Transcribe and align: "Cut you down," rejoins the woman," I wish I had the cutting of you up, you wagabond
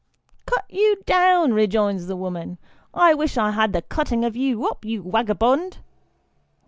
"Cut 0.47 0.65
you 0.67 1.03
down," 1.05 1.53
rejoins 1.53 2.07
the 2.07 2.15
woman," 2.15 2.57
I 2.91 3.13
wish 3.13 3.37
I 3.37 3.51
had 3.51 3.71
the 3.71 3.83
cutting 3.83 4.25
of 4.25 4.35
you 4.35 4.65
up, 4.67 4.83
you 4.83 5.03
wagabond 5.03 5.77